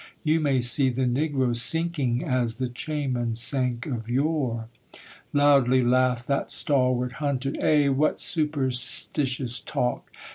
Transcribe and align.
You 0.23 0.39
may 0.39 0.61
see 0.61 0.89
the 0.89 1.05
Negro 1.05 1.55
sinking 1.55 2.23
As 2.25 2.55
the 2.55 2.67
Chayma 2.67 3.37
sank 3.37 3.85
of 3.85 4.09
yore.' 4.09 4.67
Loudly 5.31 5.83
laughed 5.83 6.25
that 6.25 6.49
stalwart 6.49 7.11
hunter 7.21 7.53
'Eh, 7.59 7.87
what 7.89 8.19
superstitious 8.19 9.59
talk! 9.59 10.11